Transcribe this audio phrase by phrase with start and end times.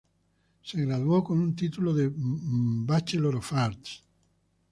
[0.63, 4.03] Se graduó con un título de Bachelor of Arts.